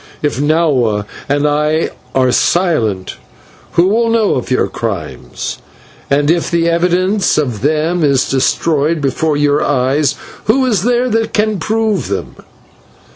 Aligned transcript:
If 0.23 0.39
Nahua 0.41 1.05
and 1.29 1.47
I 1.47 1.91
are 2.15 2.31
silent, 2.31 3.17
who 3.73 3.85
will 3.87 4.09
know 4.09 4.33
of 4.33 4.49
your 4.49 4.67
crimes? 4.67 5.59
And 6.09 6.31
if 6.31 6.49
the 6.49 6.67
evidence 6.67 7.37
of 7.37 7.61
them 7.61 8.03
is 8.03 8.27
destroyed 8.27 8.99
before 8.99 9.37
your 9.37 9.61
eyes, 9.61 10.15
who 10.45 10.65
is 10.65 10.81
there 10.81 11.07
that 11.09 11.33
can 11.33 11.59
prove 11.59 12.07
them? 12.07 12.35